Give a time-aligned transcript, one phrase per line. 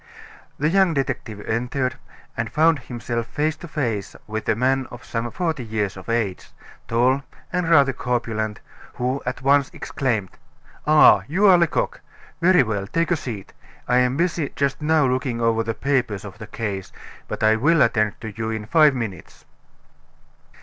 [0.57, 1.93] The young detective entered,
[2.35, 6.49] and found himself face to face with a man of some forty years of age,
[6.87, 7.21] tall
[7.53, 8.61] and rather corpulent,
[8.95, 10.39] who at once exclaimed:
[10.87, 11.21] "Ah!
[11.27, 12.01] you are Lecoq.
[12.41, 13.53] Very well take a seat.
[13.87, 16.91] I am busy just now looking over the papers of the case,
[17.27, 19.45] but I will attend to you in five minutes."